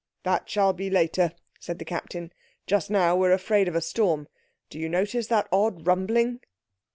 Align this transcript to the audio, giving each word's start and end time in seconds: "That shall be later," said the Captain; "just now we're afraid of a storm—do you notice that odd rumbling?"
"That 0.23 0.49
shall 0.49 0.73
be 0.73 0.89
later," 0.89 1.31
said 1.59 1.77
the 1.77 1.85
Captain; 1.85 2.33
"just 2.65 2.89
now 2.89 3.15
we're 3.15 3.31
afraid 3.33 3.67
of 3.67 3.75
a 3.75 3.81
storm—do 3.81 4.79
you 4.79 4.89
notice 4.89 5.27
that 5.27 5.47
odd 5.51 5.85
rumbling?" 5.85 6.39